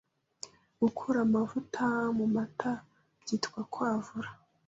Gukura 0.81 1.19
amavuta 1.27 1.85
mu 2.17 2.25
mata 2.35 2.71
byitwa 3.21 3.59
Kwavura 3.71 4.29